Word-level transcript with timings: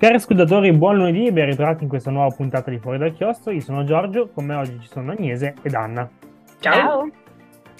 Cari 0.00 0.14
ascoltatori, 0.14 0.72
buon 0.72 0.96
lunedì 0.96 1.26
e 1.26 1.30
ben 1.30 1.44
ritrovati 1.44 1.82
in 1.82 1.90
questa 1.90 2.10
nuova 2.10 2.34
puntata 2.34 2.70
di 2.70 2.78
Fuori 2.78 2.96
dal 2.96 3.12
Chiostro. 3.12 3.52
Io 3.52 3.60
sono 3.60 3.84
Giorgio, 3.84 4.30
con 4.32 4.46
me 4.46 4.54
oggi 4.54 4.78
ci 4.80 4.88
sono 4.88 5.12
Agnese 5.12 5.52
ed 5.60 5.74
Anna. 5.74 6.08
Ciao! 6.58 6.74
Ciao. 6.74 7.10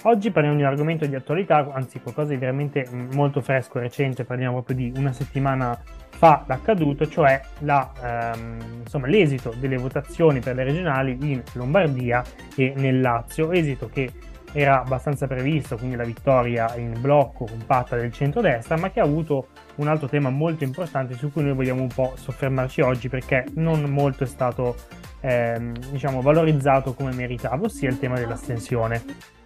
Oggi 0.03 0.29
parliamo 0.29 0.55
di 0.55 0.61
un 0.61 0.67
argomento 0.67 1.07
di 1.07 1.15
attualità, 1.15 1.71
anzi 1.73 1.99
qualcosa 1.99 2.29
di 2.29 2.37
veramente 2.37 2.87
molto 3.15 3.41
fresco 3.41 3.79
e 3.79 3.81
recente, 3.81 4.23
parliamo 4.23 4.61
proprio 4.61 4.75
di 4.75 4.93
una 4.99 5.11
settimana 5.13 5.75
fa 6.09 6.43
l'accaduto, 6.45 7.07
cioè 7.07 7.41
la, 7.61 7.91
ehm, 8.03 8.81
insomma, 8.81 9.07
l'esito 9.07 9.51
delle 9.57 9.77
votazioni 9.77 10.41
per 10.41 10.53
le 10.53 10.63
regionali 10.63 11.17
in 11.21 11.41
Lombardia 11.53 12.23
e 12.55 12.71
nel 12.77 13.01
Lazio, 13.01 13.51
esito 13.51 13.89
che 13.91 14.11
era 14.53 14.81
abbastanza 14.81 15.27
previsto, 15.27 15.77
quindi 15.77 15.95
la 15.95 16.03
vittoria 16.03 16.75
in 16.75 16.99
blocco 16.99 17.45
compatta 17.45 17.95
del 17.95 18.11
centrodestra, 18.11 18.77
ma 18.77 18.91
che 18.91 18.99
ha 18.99 19.03
avuto 19.03 19.47
un 19.75 19.87
altro 19.87 20.07
tema 20.07 20.29
molto 20.29 20.63
importante 20.63 21.15
su 21.15 21.31
cui 21.31 21.43
noi 21.43 21.53
vogliamo 21.53 21.81
un 21.81 21.91
po' 21.93 22.13
soffermarci 22.15 22.81
oggi 22.81 23.09
perché 23.09 23.45
non 23.55 23.81
molto 23.83 24.23
è 24.23 24.27
stato 24.27 24.75
ehm, 25.21 25.73
diciamo, 25.91 26.21
valorizzato 26.21 26.93
come 26.93 27.13
meritava, 27.13 27.63
ossia 27.63 27.89
il 27.89 27.99
tema 27.99 28.15
dell'astensione. 28.15 29.39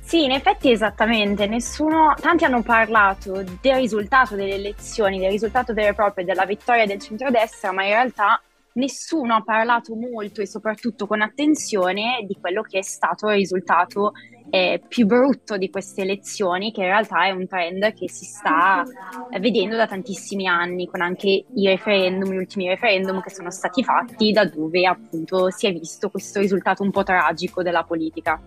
Sì, 0.00 0.24
in 0.24 0.32
effetti 0.32 0.72
esattamente, 0.72 1.46
nessuno, 1.46 2.14
tanti 2.20 2.44
hanno 2.44 2.62
parlato 2.62 3.44
del 3.60 3.76
risultato 3.76 4.34
delle 4.34 4.56
elezioni, 4.56 5.20
del 5.20 5.30
risultato 5.30 5.72
vero 5.72 5.90
e 5.90 5.94
proprio 5.94 6.24
della 6.24 6.44
vittoria 6.46 6.84
del 6.84 6.98
centrodestra, 6.98 7.70
ma 7.70 7.84
in 7.84 7.90
realtà 7.90 8.42
nessuno 8.80 9.34
ha 9.36 9.42
parlato 9.42 9.94
molto 9.94 10.40
e 10.40 10.46
soprattutto 10.46 11.06
con 11.06 11.20
attenzione 11.20 12.24
di 12.26 12.36
quello 12.40 12.62
che 12.62 12.78
è 12.78 12.82
stato 12.82 13.28
il 13.28 13.36
risultato 13.36 14.12
eh, 14.50 14.82
più 14.88 15.06
brutto 15.06 15.56
di 15.56 15.70
queste 15.70 16.02
elezioni, 16.02 16.72
che 16.72 16.80
in 16.80 16.86
realtà 16.86 17.24
è 17.24 17.30
un 17.30 17.46
trend 17.46 17.92
che 17.94 18.10
si 18.10 18.24
sta 18.24 18.82
vedendo 19.38 19.76
da 19.76 19.86
tantissimi 19.86 20.46
anni, 20.48 20.86
con 20.86 21.00
anche 21.00 21.44
i 21.54 21.66
referendum, 21.68 22.32
gli 22.32 22.36
ultimi 22.36 22.66
referendum 22.66 23.20
che 23.20 23.30
sono 23.30 23.50
stati 23.50 23.84
fatti, 23.84 24.32
da 24.32 24.44
dove 24.44 24.86
appunto 24.86 25.50
si 25.50 25.66
è 25.66 25.72
visto 25.72 26.10
questo 26.10 26.40
risultato 26.40 26.82
un 26.82 26.90
po' 26.90 27.04
tragico 27.04 27.62
della 27.62 27.84
politica. 27.84 28.40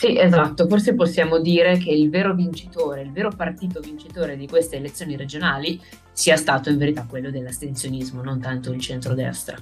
Sì, 0.00 0.18
esatto, 0.18 0.66
forse 0.66 0.94
possiamo 0.94 1.40
dire 1.40 1.76
che 1.76 1.90
il 1.90 2.08
vero 2.08 2.32
vincitore, 2.32 3.02
il 3.02 3.12
vero 3.12 3.28
partito 3.36 3.80
vincitore 3.80 4.34
di 4.34 4.48
queste 4.48 4.76
elezioni 4.76 5.14
regionali 5.14 5.78
sia 6.10 6.36
stato 6.36 6.70
in 6.70 6.78
verità 6.78 7.04
quello 7.06 7.30
dell'astensionismo, 7.30 8.22
non 8.22 8.40
tanto 8.40 8.72
il 8.72 8.80
centrodestra. 8.80 9.58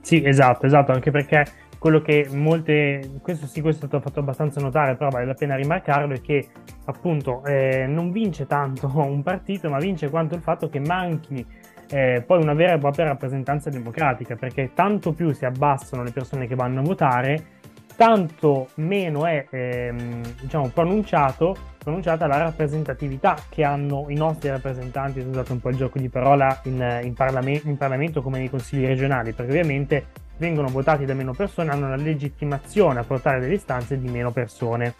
Sì, 0.00 0.24
esatto, 0.24 0.64
esatto, 0.64 0.92
anche 0.92 1.10
perché 1.10 1.44
quello 1.78 2.00
che 2.00 2.26
molte, 2.32 3.18
questo 3.20 3.46
sì, 3.46 3.60
questo 3.60 3.84
è 3.84 3.88
stato 3.88 4.02
fatto 4.02 4.20
abbastanza 4.20 4.62
notare, 4.62 4.96
però 4.96 5.10
vale 5.10 5.26
la 5.26 5.34
pena 5.34 5.56
rimarcarlo, 5.56 6.14
è 6.14 6.22
che 6.22 6.48
appunto 6.86 7.44
eh, 7.44 7.84
non 7.86 8.10
vince 8.10 8.46
tanto 8.46 8.90
un 8.96 9.22
partito, 9.22 9.68
ma 9.68 9.76
vince 9.76 10.08
quanto 10.08 10.36
il 10.36 10.40
fatto 10.40 10.70
che 10.70 10.80
manchi 10.80 11.44
eh, 11.90 12.24
poi 12.26 12.40
una 12.40 12.54
vera 12.54 12.72
e 12.72 12.78
propria 12.78 13.04
rappresentanza 13.04 13.68
democratica, 13.68 14.36
perché 14.36 14.70
tanto 14.72 15.12
più 15.12 15.32
si 15.32 15.44
abbassano 15.44 16.02
le 16.02 16.12
persone 16.12 16.46
che 16.46 16.54
vanno 16.54 16.80
a 16.80 16.84
votare, 16.84 17.56
tanto 17.98 18.68
meno 18.74 19.26
è 19.26 19.44
ehm, 19.50 20.22
diciamo, 20.40 20.68
pronunciata 20.68 21.56
la 22.28 22.36
rappresentatività 22.36 23.34
che 23.48 23.64
hanno 23.64 24.04
i 24.08 24.14
nostri 24.14 24.50
rappresentanti, 24.50 25.20
scusate 25.20 25.50
un 25.50 25.58
po' 25.58 25.70
il 25.70 25.76
gioco 25.76 25.98
di 25.98 26.08
parola, 26.08 26.60
in, 26.66 27.00
in, 27.02 27.12
Parlame- 27.14 27.60
in 27.64 27.76
Parlamento 27.76 28.22
come 28.22 28.38
nei 28.38 28.48
consigli 28.48 28.86
regionali, 28.86 29.32
perché 29.32 29.50
ovviamente 29.50 30.06
vengono 30.36 30.68
votati 30.68 31.06
da 31.06 31.14
meno 31.14 31.32
persone, 31.32 31.72
hanno 31.72 31.88
la 31.88 31.96
legittimazione 31.96 33.00
a 33.00 33.02
portare 33.02 33.40
delle 33.40 33.54
istanze 33.54 33.98
di 33.98 34.08
meno 34.08 34.30
persone. 34.30 34.94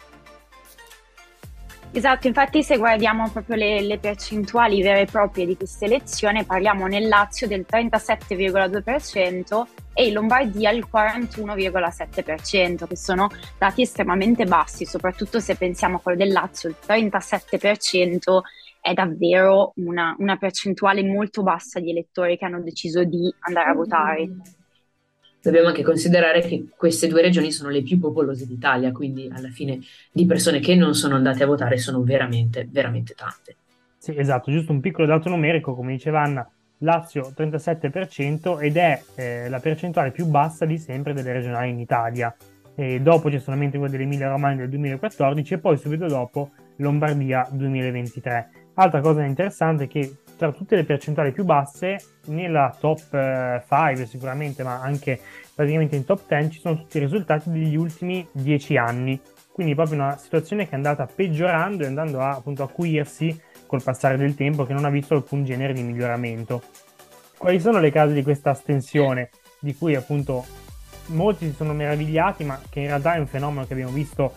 Esatto, 1.91 2.27
infatti 2.27 2.61
se 2.61 2.77
guardiamo 2.77 3.31
proprio 3.31 3.55
le, 3.55 3.81
le, 3.81 3.97
percentuali 3.97 4.83
vere 4.83 5.01
e 5.01 5.05
proprie 5.05 5.47
di 5.47 5.57
questa 5.57 5.85
elezione, 5.85 6.45
parliamo 6.45 6.85
nel 6.85 7.07
Lazio 7.07 7.47
del 7.47 7.65
37,2% 7.67 9.63
e 9.93 10.05
in 10.05 10.13
Lombardia 10.13 10.69
il 10.69 10.87
41,7%, 10.91 12.87
che 12.87 12.95
sono 12.95 13.29
dati 13.57 13.81
estremamente 13.81 14.45
bassi, 14.45 14.85
soprattutto 14.85 15.39
se 15.39 15.55
pensiamo 15.55 15.95
a 15.97 15.99
quello 15.99 16.19
del 16.19 16.31
Lazio, 16.31 16.69
il 16.69 16.75
37% 16.79 18.39
è 18.81 18.93
davvero 18.93 19.73
una, 19.77 20.15
una 20.19 20.37
percentuale 20.37 21.03
molto 21.03 21.41
bassa 21.41 21.79
di 21.79 21.89
elettori 21.89 22.37
che 22.37 22.45
hanno 22.45 22.61
deciso 22.61 23.03
di 23.03 23.33
andare 23.39 23.69
a 23.71 23.73
votare 23.73 24.29
dobbiamo 25.41 25.67
anche 25.67 25.83
considerare 25.83 26.41
che 26.41 26.67
queste 26.75 27.07
due 27.07 27.21
regioni 27.21 27.51
sono 27.51 27.69
le 27.69 27.81
più 27.81 27.99
popolose 27.99 28.45
d'Italia, 28.45 28.91
quindi 28.91 29.29
alla 29.31 29.49
fine 29.49 29.79
di 30.11 30.25
persone 30.25 30.59
che 30.59 30.75
non 30.75 30.95
sono 30.95 31.15
andate 31.15 31.43
a 31.43 31.47
votare 31.47 31.77
sono 31.77 32.01
veramente, 32.03 32.67
veramente 32.69 33.13
tante. 33.13 33.55
Sì, 33.97 34.15
esatto, 34.17 34.51
giusto 34.51 34.71
un 34.71 34.79
piccolo 34.79 35.07
dato 35.07 35.29
numerico, 35.29 35.75
come 35.75 35.91
diceva 35.91 36.21
Anna, 36.21 36.49
Lazio 36.79 37.33
37% 37.35 38.61
ed 38.61 38.77
è 38.77 39.01
eh, 39.15 39.49
la 39.49 39.59
percentuale 39.59 40.11
più 40.11 40.25
bassa 40.25 40.65
di 40.65 40.77
sempre 40.77 41.13
delle 41.13 41.33
regionali 41.33 41.69
in 41.69 41.79
Italia. 41.79 42.33
E 42.75 43.01
dopo 43.01 43.29
c'è 43.29 43.39
solamente 43.39 43.77
quella 43.77 43.91
dell'Emilia 43.91 44.29
Romagna 44.29 44.61
del 44.61 44.69
2014 44.69 45.55
e 45.55 45.57
poi 45.57 45.77
subito 45.77 46.05
dopo 46.05 46.51
Lombardia 46.77 47.45
2023. 47.51 48.49
Altra 48.75 49.01
cosa 49.01 49.25
interessante 49.25 49.83
è 49.83 49.87
che 49.89 50.15
tra 50.39 50.53
tutte 50.53 50.77
le 50.77 50.85
percentuali 50.85 51.33
più 51.33 51.43
basse, 51.43 51.97
nella 52.27 52.73
top 52.79 53.09
5 53.67 53.91
eh, 53.91 54.05
sicuramente, 54.05 54.63
ma 54.63 54.79
anche 54.79 55.19
praticamente 55.53 55.97
in 55.97 56.05
top 56.05 56.21
10 56.25 56.49
ci 56.49 56.59
sono 56.61 56.77
tutti 56.77 56.95
i 56.95 57.01
risultati 57.01 57.51
degli 57.51 57.75
ultimi 57.75 58.25
10 58.31 58.77
anni. 58.77 59.19
Quindi 59.51 59.75
proprio 59.75 59.95
una 59.95 60.15
situazione 60.15 60.63
che 60.63 60.71
è 60.71 60.75
andata 60.75 61.05
peggiorando 61.13 61.83
e 61.83 61.87
andando 61.87 62.21
a, 62.21 62.29
appunto 62.29 62.63
acuirsi 62.63 63.37
col 63.65 63.83
passare 63.83 64.15
del 64.15 64.33
tempo 64.35 64.65
che 64.65 64.71
non 64.71 64.85
ha 64.85 64.89
visto 64.89 65.13
alcun 65.13 65.43
genere 65.43 65.73
di 65.73 65.83
miglioramento. 65.83 66.61
Quali 67.37 67.59
sono 67.59 67.79
le 67.79 67.91
cause 67.91 68.13
di 68.13 68.23
questa 68.23 68.51
astensione 68.51 69.31
di 69.59 69.75
cui 69.75 69.93
appunto 69.95 70.45
molti 71.07 71.47
si 71.47 71.53
sono 71.53 71.73
meravigliati, 71.73 72.45
ma 72.45 72.61
che 72.69 72.79
in 72.79 72.87
realtà 72.87 73.15
è 73.15 73.19
un 73.19 73.27
fenomeno 73.27 73.65
che 73.65 73.73
abbiamo 73.73 73.91
visto 73.91 74.33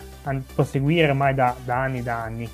proseguire 0.52 1.10
ormai 1.10 1.34
da, 1.34 1.54
da 1.64 1.76
anni 1.76 2.00
e 2.00 2.02
da 2.02 2.22
anni? 2.22 2.50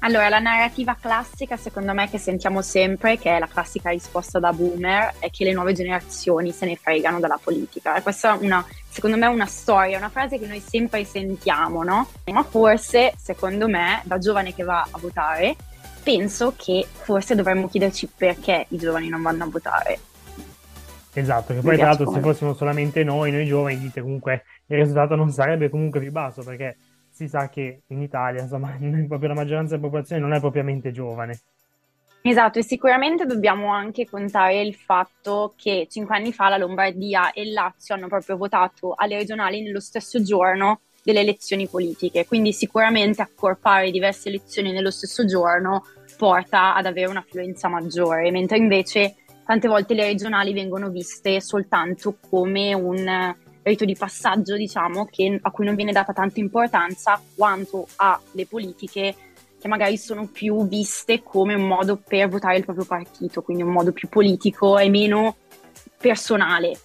Allora, 0.00 0.28
la 0.28 0.38
narrativa 0.38 0.96
classica, 1.00 1.56
secondo 1.56 1.92
me, 1.92 2.08
che 2.08 2.18
sentiamo 2.18 2.62
sempre, 2.62 3.18
che 3.18 3.34
è 3.34 3.38
la 3.40 3.48
classica 3.48 3.90
risposta 3.90 4.38
da 4.38 4.52
boomer, 4.52 5.14
è 5.18 5.28
che 5.30 5.44
le 5.44 5.52
nuove 5.52 5.72
generazioni 5.72 6.52
se 6.52 6.66
ne 6.66 6.76
fregano 6.76 7.18
dalla 7.18 7.40
politica. 7.42 7.96
E 7.96 8.02
questa 8.02 8.34
è 8.34 8.38
una, 8.40 8.64
secondo 8.88 9.16
me, 9.16 9.26
una 9.26 9.46
storia, 9.46 9.98
una 9.98 10.08
frase 10.08 10.38
che 10.38 10.46
noi 10.46 10.60
sempre 10.60 11.04
sentiamo, 11.04 11.82
no? 11.82 12.08
Ma 12.30 12.44
forse, 12.44 13.14
secondo 13.16 13.66
me, 13.68 14.00
da 14.04 14.18
giovane 14.18 14.54
che 14.54 14.62
va 14.62 14.82
a 14.82 14.98
votare, 14.98 15.56
penso 16.04 16.54
che 16.56 16.86
forse 16.90 17.34
dovremmo 17.34 17.68
chiederci 17.68 18.08
perché 18.16 18.66
i 18.68 18.78
giovani 18.78 19.08
non 19.08 19.20
vanno 19.20 19.44
a 19.44 19.48
votare. 19.48 19.98
Esatto, 21.12 21.54
che 21.54 21.60
poi 21.60 21.76
tra 21.76 21.86
l'altro 21.86 22.10
se 22.12 22.20
fossimo 22.20 22.54
solamente 22.54 23.02
noi, 23.02 23.32
noi 23.32 23.46
giovani, 23.46 23.78
dite 23.78 24.00
comunque 24.00 24.44
il 24.66 24.76
risultato 24.76 25.16
non 25.16 25.32
sarebbe 25.32 25.68
comunque 25.68 25.98
più 26.00 26.12
basso 26.12 26.42
perché 26.42 26.76
si 27.18 27.26
sa 27.26 27.48
che 27.48 27.82
in 27.88 28.00
Italia, 28.00 28.42
insomma, 28.42 28.78
proprio 29.08 29.30
la 29.30 29.34
maggioranza 29.34 29.74
della 29.74 29.86
popolazione 29.86 30.22
non 30.22 30.32
è 30.34 30.38
propriamente 30.38 30.92
giovane. 30.92 31.40
Esatto, 32.22 32.60
e 32.60 32.62
sicuramente 32.62 33.26
dobbiamo 33.26 33.72
anche 33.72 34.08
contare 34.08 34.60
il 34.60 34.74
fatto 34.74 35.54
che 35.56 35.88
cinque 35.90 36.16
anni 36.16 36.32
fa 36.32 36.48
la 36.48 36.56
Lombardia 36.56 37.32
e 37.32 37.42
il 37.42 37.52
Lazio 37.52 37.94
hanno 37.94 38.06
proprio 38.06 38.36
votato 38.36 38.94
alle 38.94 39.16
regionali 39.16 39.62
nello 39.62 39.80
stesso 39.80 40.22
giorno 40.22 40.80
delle 41.02 41.20
elezioni 41.20 41.66
politiche, 41.66 42.26
quindi 42.26 42.52
sicuramente 42.52 43.22
accorpare 43.22 43.90
diverse 43.90 44.28
elezioni 44.28 44.72
nello 44.72 44.90
stesso 44.90 45.24
giorno 45.24 45.86
porta 46.16 46.74
ad 46.74 46.86
avere 46.86 47.08
un'affluenza 47.08 47.68
maggiore, 47.68 48.30
mentre 48.30 48.58
invece 48.58 49.14
tante 49.44 49.66
volte 49.66 49.94
le 49.94 50.04
regionali 50.04 50.52
vengono 50.52 50.90
viste 50.90 51.40
soltanto 51.40 52.18
come 52.28 52.74
un 52.74 53.34
rito 53.68 53.84
di 53.84 53.96
passaggio, 53.96 54.56
diciamo, 54.56 55.06
che, 55.06 55.38
a 55.40 55.50
cui 55.50 55.64
non 55.64 55.74
viene 55.74 55.92
data 55.92 56.12
tanta 56.12 56.40
importanza 56.40 57.20
quanto 57.34 57.86
alle 57.96 58.46
politiche 58.46 59.14
che 59.60 59.68
magari 59.68 59.96
sono 59.96 60.26
più 60.26 60.66
viste 60.68 61.22
come 61.22 61.54
un 61.54 61.66
modo 61.66 61.96
per 61.96 62.28
votare 62.28 62.58
il 62.58 62.64
proprio 62.64 62.84
partito, 62.84 63.42
quindi 63.42 63.62
un 63.62 63.72
modo 63.72 63.92
più 63.92 64.08
politico 64.08 64.78
e 64.78 64.88
meno 64.88 65.36
personale. 65.98 66.78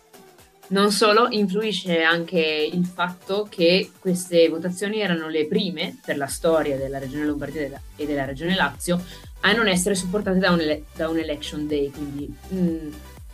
Non 0.66 0.92
solo, 0.92 1.28
influisce 1.30 2.02
anche 2.02 2.40
il 2.40 2.86
fatto 2.86 3.46
che 3.50 3.92
queste 4.00 4.48
votazioni 4.50 5.02
erano 5.02 5.28
le 5.28 5.46
prime 5.46 6.00
per 6.04 6.18
la 6.18 6.26
storia 6.26 6.78
della 6.78 6.98
Regione 6.98 7.26
Lombardia 7.26 7.80
e 7.96 8.06
della 8.06 8.26
Regione 8.26 8.56
Lazio 8.56 9.00
a 9.42 9.52
non 9.52 9.68
essere 9.68 9.94
supportate 9.94 10.40
da 10.40 10.52
un, 10.52 10.62
ele- 10.62 10.86
da 10.96 11.10
un 11.10 11.20
election 11.20 11.68
day, 11.68 11.92
quindi 11.92 12.34
mh, 12.48 12.58
mm, 12.58 12.92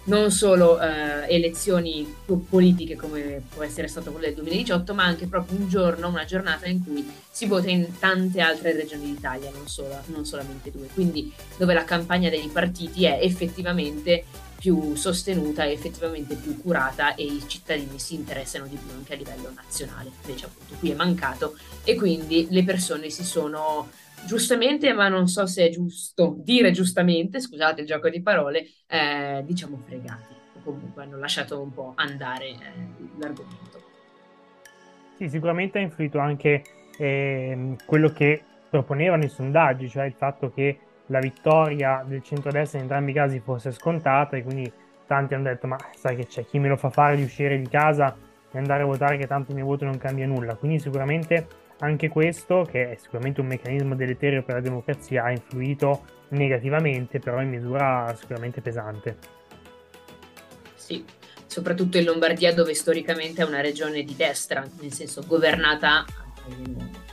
non 0.09 0.31
solo 0.31 0.79
eh, 0.81 1.33
elezioni 1.33 2.15
politiche 2.49 2.95
come 2.95 3.43
può 3.53 3.63
essere 3.63 3.87
stato 3.87 4.11
quello 4.11 4.25
del 4.25 4.35
2018, 4.35 4.93
ma 4.93 5.05
anche 5.05 5.27
proprio 5.27 5.57
un 5.57 5.69
giorno, 5.69 6.07
una 6.07 6.25
giornata 6.25 6.67
in 6.67 6.83
cui 6.83 7.07
si 7.29 7.45
vota 7.45 7.69
in 7.69 7.87
tante 7.99 8.41
altre 8.41 8.73
regioni 8.73 9.13
d'Italia, 9.13 9.51
non, 9.51 9.67
solo, 9.67 10.01
non 10.07 10.25
solamente 10.25 10.71
due. 10.71 10.87
Quindi 10.93 11.31
dove 11.57 11.73
la 11.73 11.83
campagna 11.83 12.29
dei 12.29 12.49
partiti 12.51 13.05
è 13.05 13.19
effettivamente 13.21 14.25
più 14.59 14.95
sostenuta 14.95 15.63
e 15.63 15.71
effettivamente 15.71 16.35
più 16.35 16.59
curata 16.61 17.15
e 17.15 17.23
i 17.23 17.43
cittadini 17.47 17.97
si 17.97 18.15
interessano 18.15 18.65
di 18.65 18.75
più 18.75 18.91
anche 18.93 19.13
a 19.13 19.15
livello 19.15 19.51
nazionale. 19.55 20.11
Invece 20.25 20.45
appunto 20.45 20.73
qui 20.79 20.91
è 20.91 20.95
mancato 20.95 21.55
e 21.83 21.95
quindi 21.95 22.47
le 22.49 22.63
persone 22.63 23.09
si 23.09 23.23
sono 23.23 23.89
giustamente, 24.25 24.93
ma 24.93 25.07
non 25.07 25.27
so 25.27 25.45
se 25.45 25.65
è 25.65 25.69
giusto 25.69 26.35
dire 26.39 26.71
giustamente, 26.71 27.39
scusate 27.39 27.81
il 27.81 27.87
gioco 27.87 28.09
di 28.09 28.21
parole, 28.21 28.67
eh, 28.87 29.43
diciamo 29.45 29.81
fregati, 29.85 30.33
o 30.55 30.61
comunque 30.63 31.03
hanno 31.03 31.17
lasciato 31.17 31.61
un 31.61 31.73
po' 31.73 31.93
andare 31.95 32.47
eh, 32.47 32.55
l'argomento. 33.19 33.81
Sì, 35.17 35.29
sicuramente 35.29 35.79
ha 35.79 35.81
influito 35.81 36.19
anche 36.19 36.63
eh, 36.97 37.75
quello 37.85 38.09
che 38.09 38.41
proponevano 38.69 39.23
i 39.23 39.29
sondaggi, 39.29 39.89
cioè 39.89 40.05
il 40.05 40.13
fatto 40.13 40.51
che 40.53 40.79
la 41.09 41.19
vittoria 41.19 42.03
del 42.05 42.23
centrodestra 42.23 42.77
in 42.77 42.83
entrambi 42.85 43.11
i 43.11 43.13
casi 43.13 43.39
fosse 43.39 43.71
scontata 43.71 44.37
e 44.37 44.43
quindi 44.43 44.71
tanti 45.05 45.33
hanno 45.33 45.43
detto 45.43 45.67
ma 45.67 45.77
sai 45.95 46.15
che 46.15 46.27
c'è 46.27 46.45
chi 46.45 46.59
me 46.59 46.67
lo 46.67 46.77
fa 46.77 46.89
fare 46.89 47.15
di 47.15 47.23
uscire 47.23 47.59
di 47.59 47.67
casa 47.67 48.15
e 48.51 48.57
andare 48.57 48.83
a 48.83 48.85
votare 48.85 49.17
che 49.17 49.27
tanto 49.27 49.51
il 49.51 49.57
mio 49.57 49.65
voto 49.65 49.85
non 49.85 49.97
cambia 49.97 50.27
nulla 50.27 50.55
quindi 50.55 50.79
sicuramente 50.79 51.47
anche 51.79 52.09
questo 52.09 52.67
che 52.69 52.91
è 52.91 52.95
sicuramente 52.95 53.41
un 53.41 53.47
meccanismo 53.47 53.95
deleterio 53.95 54.43
per 54.43 54.55
la 54.55 54.61
democrazia 54.61 55.23
ha 55.23 55.31
influito 55.31 56.03
negativamente 56.29 57.19
però 57.19 57.41
in 57.41 57.49
misura 57.49 58.13
sicuramente 58.19 58.61
pesante 58.61 59.17
sì 60.75 61.03
soprattutto 61.45 61.97
in 61.97 62.05
Lombardia 62.05 62.53
dove 62.53 62.73
storicamente 62.73 63.41
è 63.41 63.45
una 63.45 63.61
regione 63.61 64.03
di 64.03 64.15
destra 64.15 64.65
nel 64.79 64.93
senso 64.93 65.23
governata 65.25 66.05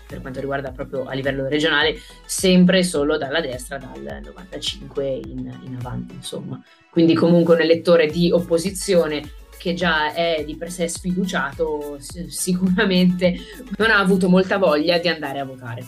per 0.06 0.20
quanto 0.20 0.40
riguarda 0.40 0.70
proprio 0.70 1.04
a 1.04 1.12
livello 1.14 1.48
regionale, 1.48 1.98
sempre 2.24 2.82
solo 2.82 3.19
dalla 3.19 3.40
destra 3.40 3.76
dal 3.78 4.20
95 4.22 5.08
in, 5.08 5.60
in 5.64 5.76
avanti, 5.78 6.14
insomma. 6.14 6.62
Quindi 6.90 7.14
comunque 7.14 7.54
un 7.54 7.60
elettore 7.62 8.06
di 8.06 8.30
opposizione 8.30 9.22
che 9.58 9.75
già 9.75 10.12
è 10.12 10.44
di 10.44 10.56
per 10.56 10.70
sé 10.70 10.88
sfiduciato, 10.88 11.99
sicuramente 12.29 13.37
non 13.76 13.91
ha 13.91 13.99
avuto 13.99 14.29
molta 14.29 14.58
voglia 14.58 14.99
di 14.99 15.08
andare 15.08 15.38
a 15.38 15.44
votare. 15.44 15.85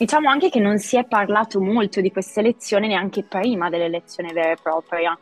Diciamo 0.00 0.30
anche 0.30 0.48
che 0.48 0.60
non 0.60 0.78
si 0.78 0.96
è 0.96 1.04
parlato 1.04 1.60
molto 1.60 2.00
di 2.00 2.10
questa 2.10 2.40
elezione 2.40 2.86
neanche 2.86 3.22
prima 3.22 3.68
dell'elezione 3.68 4.32
vera 4.32 4.52
e 4.52 4.56
propria 4.62 5.18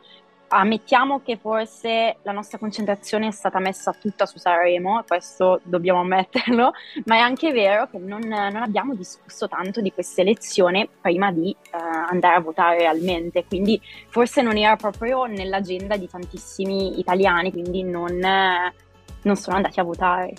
ammettiamo 0.49 1.21
che 1.21 1.37
forse 1.37 2.17
la 2.23 2.31
nostra 2.31 2.57
concentrazione 2.57 3.27
è 3.27 3.31
stata 3.31 3.59
messa 3.59 3.93
tutta 3.93 4.25
su 4.25 4.37
Sanremo, 4.37 5.03
questo 5.07 5.61
dobbiamo 5.63 6.01
ammetterlo, 6.01 6.71
ma 7.05 7.15
è 7.15 7.19
anche 7.19 7.51
vero 7.51 7.87
che 7.89 7.97
non, 7.99 8.21
non 8.21 8.57
abbiamo 8.57 8.95
discusso 8.95 9.47
tanto 9.47 9.81
di 9.81 9.91
questa 9.91 10.21
elezione 10.21 10.89
prima 11.01 11.31
di 11.31 11.55
uh, 11.71 11.77
andare 12.09 12.35
a 12.35 12.39
votare 12.41 12.79
realmente, 12.79 13.45
quindi 13.45 13.79
forse 14.09 14.41
non 14.41 14.57
era 14.57 14.75
proprio 14.75 15.25
nell'agenda 15.25 15.95
di 15.97 16.07
tantissimi 16.07 16.99
italiani, 16.99 17.51
quindi 17.51 17.83
non, 17.83 18.17
non 18.17 19.35
sono 19.35 19.55
andati 19.55 19.79
a 19.79 19.83
votare. 19.83 20.33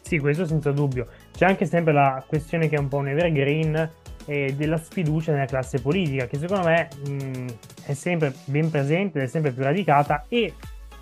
Sì, 0.00 0.18
questo 0.18 0.46
senza 0.46 0.72
dubbio. 0.72 1.06
C'è 1.32 1.44
anche 1.44 1.66
sempre 1.66 1.92
la 1.92 2.24
questione 2.26 2.68
che 2.68 2.76
è 2.76 2.78
un 2.78 2.88
po' 2.88 2.96
un 2.96 3.08
evergreen 3.08 3.92
eh, 4.28 4.54
della 4.54 4.76
sfiducia 4.76 5.32
nella 5.32 5.46
classe 5.46 5.80
politica, 5.80 6.26
che 6.26 6.36
secondo 6.36 6.68
me 6.68 6.88
mh, 7.08 7.46
è 7.86 7.94
sempre 7.94 8.34
ben 8.44 8.70
presente, 8.70 9.22
è 9.22 9.26
sempre 9.26 9.52
più 9.52 9.62
radicata 9.62 10.26
e 10.28 10.52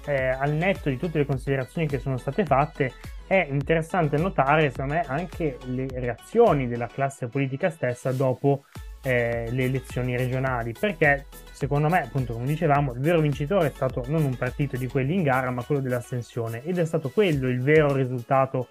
eh, 0.06 0.28
al 0.28 0.52
netto 0.52 0.88
di 0.88 0.96
tutte 0.96 1.18
le 1.18 1.26
considerazioni 1.26 1.88
che 1.88 1.98
sono 1.98 2.16
state 2.16 2.44
fatte, 2.44 2.92
è 3.26 3.48
interessante 3.50 4.16
notare, 4.16 4.70
secondo 4.70 4.94
me, 4.94 5.04
anche 5.08 5.58
le 5.64 5.88
reazioni 5.92 6.68
della 6.68 6.86
classe 6.86 7.26
politica 7.26 7.68
stessa 7.70 8.12
dopo 8.12 8.64
eh, 9.02 9.48
le 9.50 9.64
elezioni 9.64 10.16
regionali, 10.16 10.72
perché 10.78 11.26
secondo 11.50 11.88
me, 11.88 12.04
appunto, 12.04 12.34
come 12.34 12.46
dicevamo, 12.46 12.92
il 12.92 13.00
vero 13.00 13.18
vincitore 13.18 13.66
è 13.66 13.72
stato 13.74 14.04
non 14.06 14.22
un 14.22 14.36
partito 14.36 14.76
di 14.76 14.86
quelli 14.86 15.14
in 15.14 15.24
gara, 15.24 15.50
ma 15.50 15.64
quello 15.64 15.80
dell'astensione, 15.80 16.62
ed 16.62 16.78
è 16.78 16.84
stato 16.84 17.10
quello 17.10 17.48
il 17.48 17.60
vero 17.60 17.92
risultato 17.92 18.68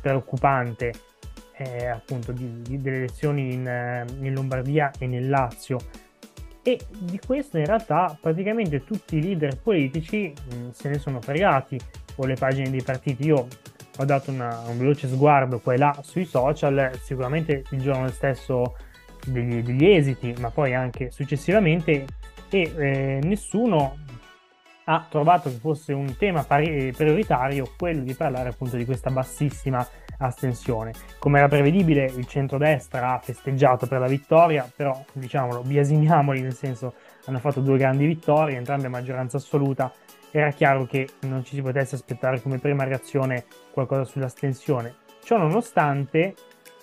preoccupante 0.00 0.92
eh, 1.62 1.86
appunto 1.86 2.32
di, 2.32 2.62
di, 2.62 2.80
delle 2.80 2.96
elezioni 2.96 3.54
in, 3.54 4.04
in, 4.20 4.32
Lombardia 4.32 4.90
e 4.98 5.06
nel 5.06 5.28
Lazio. 5.28 5.78
E 6.62 6.78
di 6.96 7.18
questo 7.24 7.58
in 7.58 7.66
realtà 7.66 8.16
praticamente 8.20 8.84
tutti 8.84 9.16
i 9.16 9.22
leader 9.22 9.58
politici 9.58 10.32
mh, 10.32 10.54
mm, 10.54 10.68
se 10.70 10.88
ne 10.88 10.98
sono 10.98 11.20
fregati, 11.20 11.78
o 12.16 12.26
le 12.26 12.34
pagine 12.34 12.70
dei 12.70 12.82
partiti. 12.82 13.26
Io 13.26 13.46
ho 13.98 14.04
dato 14.04 14.30
una, 14.30 14.62
un 14.66 14.78
veloce 14.78 15.08
sguardo 15.08 15.60
qua 15.60 15.74
e 15.74 15.78
là 15.78 15.98
sui 16.02 16.24
social, 16.24 16.98
sicuramente 17.02 17.64
il 17.70 17.80
giorno 17.80 18.08
stesso 18.08 18.76
degli, 19.26 19.62
degli 19.62 19.86
esiti, 19.86 20.34
ma 20.38 20.50
poi 20.50 20.74
anche 20.74 21.10
successivamente, 21.10 22.04
e 22.50 22.72
eh, 22.76 23.20
nessuno 23.22 23.98
ha 24.84 25.06
trovato 25.08 25.48
che 25.48 25.56
fosse 25.56 25.92
un 25.92 26.16
tema 26.16 26.42
pari- 26.42 26.92
prioritario 26.92 27.72
quello 27.78 28.02
di 28.02 28.14
parlare 28.14 28.48
appunto 28.48 28.76
di 28.76 28.84
questa 28.84 29.10
bassissima 29.10 29.86
astensione. 30.26 30.92
Come 31.18 31.38
era 31.38 31.48
prevedibile, 31.48 32.04
il 32.04 32.26
centrodestra 32.26 33.14
ha 33.14 33.18
festeggiato 33.18 33.86
per 33.86 34.00
la 34.00 34.06
vittoria, 34.06 34.70
però 34.74 35.04
diciamolo, 35.12 35.62
biasimiamoli, 35.62 36.40
nel 36.40 36.54
senso 36.54 36.94
hanno 37.26 37.38
fatto 37.38 37.60
due 37.60 37.78
grandi 37.78 38.06
vittorie, 38.06 38.56
entrambe 38.56 38.88
maggioranza 38.88 39.36
assoluta. 39.36 39.92
Era 40.30 40.50
chiaro 40.50 40.86
che 40.86 41.08
non 41.20 41.44
ci 41.44 41.54
si 41.54 41.62
potesse 41.62 41.94
aspettare 41.94 42.40
come 42.40 42.58
prima 42.58 42.84
reazione 42.84 43.44
qualcosa 43.70 44.04
sull'astensione. 44.04 44.94
Ciò 45.22 45.36
nonostante, 45.36 46.34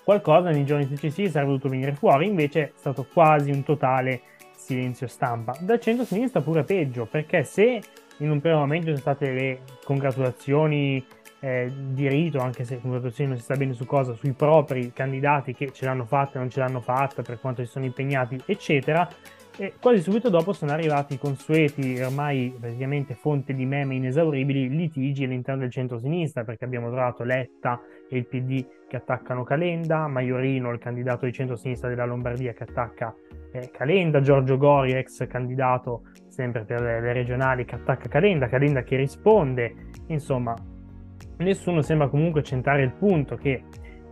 qualcosa 0.04 0.50
nei 0.50 0.66
giorni 0.66 0.86
successivi 0.86 1.30
sarebbe 1.30 1.52
dovuto 1.52 1.70
venire 1.70 1.94
fuori, 1.94 2.28
invece 2.28 2.62
è 2.62 2.72
stato 2.76 3.06
quasi 3.12 3.52
un 3.52 3.64
totale 3.64 4.22
silenzio 4.56 5.08
stampa. 5.08 5.56
Dal 5.60 5.80
centro-sinistra 5.80 6.42
pure 6.42 6.64
peggio, 6.64 7.06
perché 7.06 7.44
se 7.44 7.82
in 8.18 8.30
un 8.30 8.40
primo 8.40 8.58
momento 8.58 8.88
sono 8.88 8.98
state 8.98 9.32
le 9.32 9.60
congratulazioni 9.84 11.06
eh, 11.40 11.72
di 11.92 12.08
rito, 12.08 12.40
anche 12.40 12.64
se 12.64 12.80
congratulazioni 12.80 13.30
non 13.30 13.40
si 13.40 13.44
sta 13.44 13.56
bene 13.56 13.74
su 13.74 13.86
cosa, 13.86 14.14
sui 14.14 14.34
propri 14.34 14.92
candidati 14.94 15.54
che 15.54 15.72
ce 15.72 15.86
l'hanno 15.86 16.06
fatta, 16.06 16.40
non 16.40 16.50
ce 16.50 16.60
l'hanno 16.60 16.82
fatta, 16.82 17.22
per 17.22 17.40
quanto 17.40 17.64
si 17.64 17.70
sono 17.70 17.86
impegnati, 17.86 18.42
eccetera. 18.46 19.08
E 19.62 19.74
quasi 19.78 20.02
subito 20.02 20.30
dopo 20.30 20.54
sono 20.54 20.72
arrivati 20.72 21.16
i 21.16 21.18
consueti, 21.18 22.00
ormai 22.00 22.56
praticamente 22.58 23.14
fonte 23.14 23.54
di 23.54 23.66
meme 23.66 23.96
inesauribili, 23.96 24.70
litigi 24.70 25.26
all'interno 25.26 25.62
del 25.62 25.72
centro-sinistra, 25.72 26.46
perché 26.46 26.64
abbiamo 26.64 26.88
trovato 26.88 27.24
Letta 27.24 27.82
e 28.08 28.18
il 28.18 28.26
PD 28.26 28.66
che 28.88 28.96
attaccano 28.96 29.44
Calenda, 29.44 30.08
Maiorino, 30.08 30.72
il 30.72 30.80
candidato 30.80 31.26
di 31.26 31.34
centro-sinistra 31.34 31.90
della 31.90 32.06
Lombardia 32.06 32.54
che 32.54 32.64
attacca 32.64 33.14
eh, 33.52 33.70
Calenda, 33.70 34.22
Giorgio 34.22 34.58
Gori, 34.58 34.94
ex 34.94 35.28
candidato 35.28 36.04
sempre 36.28 36.64
per 36.64 36.80
le, 36.80 37.02
le 37.02 37.12
regionali 37.12 37.66
che 37.66 37.76
attacca 37.76 38.08
Calenda, 38.08 38.48
Calenda 38.48 38.82
che 38.84 38.96
risponde, 38.96 39.90
insomma 40.08 40.56
nessuno 41.40 41.82
sembra 41.82 42.08
comunque 42.08 42.44
centrare 42.44 42.84
il 42.84 42.92
punto 42.92 43.36
che 43.36 43.64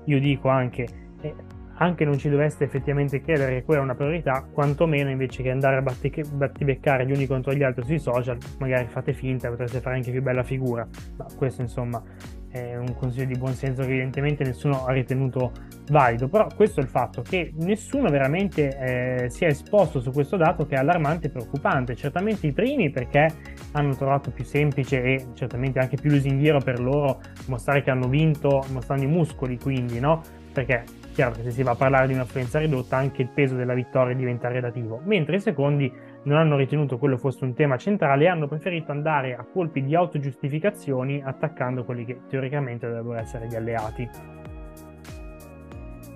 io 0.06 0.20
dico 0.20 0.50
anche, 0.50 0.88
eh, 1.22 1.34
anche 1.76 2.06
non 2.06 2.18
ci 2.18 2.30
dovreste 2.30 2.64
effettivamente 2.64 3.22
credere 3.22 3.56
che 3.56 3.64
quella 3.64 3.82
è 3.82 3.84
una 3.84 3.96
priorità, 3.96 4.48
quantomeno 4.52 5.10
invece 5.10 5.44
che 5.44 5.52
andare 5.52 5.78
a 5.78 5.82
batti- 5.82 6.24
battibeccare 6.34 7.06
gli 7.06 7.12
uni 7.12 7.28
contro 7.28 7.54
gli 7.54 7.64
altri 7.64 7.84
sui 7.84 8.00
social, 8.00 8.38
magari 8.60 8.88
fate 8.88 9.14
finta, 9.14 9.50
potreste 9.50 9.80
fare 9.80 9.96
anche 9.96 10.12
più 10.12 10.22
bella 10.22 10.44
figura. 10.44 10.88
Ma 11.18 11.26
questo 11.36 11.62
insomma 11.62 12.02
è 12.50 12.76
un 12.78 12.96
consiglio 12.96 13.26
di 13.26 13.38
buon 13.38 13.54
senso 13.54 13.82
che 13.82 13.90
evidentemente 13.90 14.44
nessuno 14.44 14.86
ha 14.86 14.92
ritenuto 14.92 15.52
valido, 15.90 16.28
però 16.28 16.48
questo 16.56 16.80
è 16.80 16.84
il 16.84 16.90
fatto 16.90 17.22
che 17.22 17.54
nessuno 17.58 18.10
veramente 18.10 19.26
eh, 19.26 19.30
si 19.30 19.46
è 19.46 19.48
esposto 19.48 20.00
su 20.00 20.12
questo 20.12 20.38
dato 20.38 20.66
che 20.66 20.76
è 20.76 20.78
allarmante 20.78 21.28
e 21.28 21.30
preoccupante, 21.30 21.96
certamente 21.96 22.48
i 22.48 22.54
primi 22.54 22.90
perché 22.90 23.32
hanno 23.78 23.96
trovato 23.96 24.32
più 24.32 24.44
semplice 24.44 25.02
e 25.02 25.28
certamente 25.34 25.80
anche 25.80 25.98
più 25.98 26.10
lusinghiero 26.10 26.60
per 26.60 26.80
loro 26.80 27.22
mostrare 27.48 27.84
che 27.84 27.92
hanno 27.92 28.08
vinto 28.08 28.66
mostrando 28.72 29.04
i 29.04 29.08
muscoli 29.08 29.58
quindi, 29.58 30.00
no? 30.00 30.22
Perché 30.52 30.84
chiaro 31.14 31.34
che 31.36 31.44
se 31.44 31.52
si 31.52 31.64
va 31.64 31.72
a 31.72 31.76
parlare 31.76 32.08
di 32.08 32.14
un'affluenza 32.14 32.60
ridotta 32.60 32.98
anche 32.98 33.22
il 33.22 33.30
peso 33.30 33.56
della 33.56 33.74
vittoria 33.74 34.16
diventa 34.16 34.48
relativo, 34.48 35.00
mentre 35.04 35.38
i 35.38 35.40
secondi 35.40 35.92
non 36.24 36.38
hanno 36.38 36.58
ritenuto 36.58 36.98
quello 36.98 37.18
fosse 37.18 37.44
un 37.44 37.54
tema 37.54 37.78
centrale 37.78 38.26
e 38.26 38.28
hanno 38.28 38.48
preferito 38.48 38.92
andare 38.92 39.36
a 39.36 39.46
colpi 39.46 39.84
di 39.84 39.96
autogiustificazioni 39.96 41.22
attaccando 41.24 41.86
quelli 41.86 42.06
che 42.06 42.20
teoricamente 42.28 42.88
dovrebbero 42.88 43.20
essere 43.20 43.48
gli 43.48 43.56
alleati. 43.56 44.47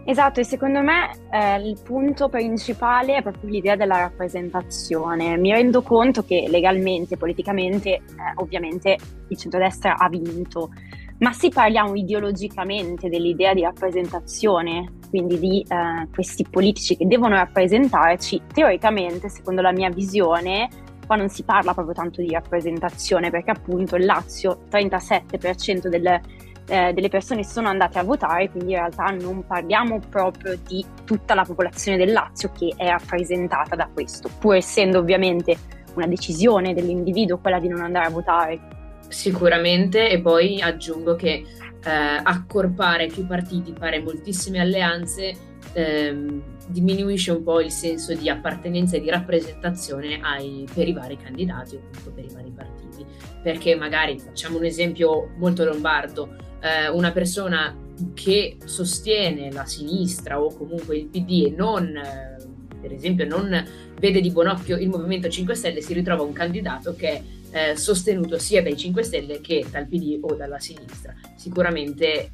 Esatto, 0.03 0.39
e 0.39 0.43
secondo 0.43 0.81
me 0.81 1.11
eh, 1.31 1.57
il 1.57 1.77
punto 1.83 2.27
principale 2.27 3.17
è 3.17 3.21
proprio 3.21 3.49
l'idea 3.49 3.75
della 3.75 3.97
rappresentazione. 3.97 5.37
Mi 5.37 5.51
rendo 5.51 5.83
conto 5.83 6.23
che 6.23 6.47
legalmente, 6.49 7.17
politicamente, 7.17 7.89
eh, 7.89 8.01
ovviamente 8.35 8.97
il 9.27 9.37
centrodestra 9.37 9.97
ha 9.97 10.09
vinto, 10.09 10.71
ma 11.19 11.31
se 11.33 11.49
parliamo 11.49 11.93
ideologicamente 11.93 13.09
dell'idea 13.09 13.53
di 13.53 13.61
rappresentazione, 13.61 14.91
quindi 15.09 15.37
di 15.37 15.65
eh, 15.67 16.07
questi 16.11 16.47
politici 16.49 16.97
che 16.97 17.05
devono 17.05 17.35
rappresentarci, 17.35 18.41
teoricamente, 18.51 19.29
secondo 19.29 19.61
la 19.61 19.71
mia 19.71 19.91
visione, 19.91 20.67
qua 21.05 21.15
non 21.15 21.29
si 21.29 21.43
parla 21.43 21.75
proprio 21.75 21.93
tanto 21.93 22.21
di 22.21 22.31
rappresentazione, 22.31 23.29
perché 23.29 23.51
appunto 23.51 23.97
il 23.97 24.05
Lazio, 24.05 24.63
37% 24.67 25.87
del, 25.89 26.19
eh, 26.67 26.93
delle 26.93 27.09
persone 27.09 27.43
sono 27.43 27.67
andate 27.67 27.99
a 27.99 28.03
votare, 28.03 28.49
quindi 28.49 28.71
in 28.71 28.77
realtà 28.77 29.05
non 29.05 29.45
parliamo 29.45 29.99
proprio 30.09 30.57
di 30.67 30.85
tutta 31.05 31.33
la 31.33 31.43
popolazione 31.43 31.97
del 31.97 32.11
Lazio 32.11 32.51
che 32.51 32.73
è 32.75 32.89
rappresentata 32.89 33.75
da 33.75 33.89
questo, 33.91 34.29
pur 34.39 34.55
essendo 34.55 34.99
ovviamente 34.99 35.57
una 35.95 36.07
decisione 36.07 36.73
dell'individuo 36.73 37.37
quella 37.39 37.59
di 37.59 37.67
non 37.67 37.81
andare 37.81 38.05
a 38.05 38.09
votare 38.09 38.79
Sicuramente, 39.11 40.09
e 40.09 40.21
poi 40.21 40.61
aggiungo 40.61 41.15
che 41.15 41.43
eh, 41.83 41.89
accorpare 42.23 43.07
più 43.07 43.27
partiti, 43.27 43.73
fare 43.77 44.01
moltissime 44.01 44.61
alleanze, 44.61 45.35
ehm, 45.73 46.41
diminuisce 46.67 47.31
un 47.31 47.43
po' 47.43 47.59
il 47.59 47.71
senso 47.71 48.13
di 48.13 48.29
appartenenza 48.29 48.95
e 48.95 49.01
di 49.01 49.09
rappresentazione 49.09 50.21
ai, 50.21 50.65
per 50.73 50.87
i 50.87 50.93
vari 50.93 51.17
candidati 51.17 51.75
o 51.75 52.09
per 52.09 52.23
i 52.23 52.33
vari 52.33 52.51
partiti. 52.51 53.05
Perché 53.43 53.75
magari, 53.75 54.17
facciamo 54.17 54.57
un 54.57 54.63
esempio 54.63 55.31
molto 55.35 55.65
lombardo, 55.65 56.35
eh, 56.61 56.89
una 56.89 57.11
persona 57.11 57.75
che 58.13 58.57
sostiene 58.63 59.51
la 59.51 59.65
sinistra 59.65 60.41
o 60.41 60.55
comunque 60.55 60.97
il 60.97 61.05
PD 61.05 61.45
e 61.47 61.53
non, 61.55 61.95
eh, 61.95 62.37
per 62.79 62.93
esempio, 62.93 63.27
non 63.27 63.65
vede 63.99 64.21
di 64.21 64.31
buon 64.31 64.47
occhio 64.47 64.77
il 64.77 64.89
Movimento 64.89 65.29
5 65.29 65.53
Stelle, 65.53 65.81
si 65.81 65.93
ritrova 65.93 66.23
un 66.23 66.33
candidato 66.33 66.95
che 66.95 67.09
è 67.09 67.71
eh, 67.71 67.75
sostenuto 67.75 68.39
sia 68.39 68.61
dai 68.61 68.77
5 68.77 69.03
Stelle 69.03 69.41
che 69.41 69.65
dal 69.69 69.87
PD 69.87 70.17
o 70.21 70.33
dalla 70.35 70.59
sinistra. 70.59 71.13
Sicuramente 71.35 72.29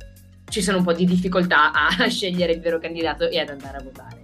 ci 0.50 0.62
sono 0.62 0.78
un 0.78 0.84
po' 0.84 0.94
di 0.94 1.06
difficoltà 1.06 1.72
a 1.72 1.90
scegliere 2.08 2.54
il 2.54 2.60
vero 2.60 2.80
candidato 2.80 3.30
e 3.30 3.40
ad 3.40 3.50
andare 3.50 3.78
a 3.78 3.84
votare. 3.84 4.22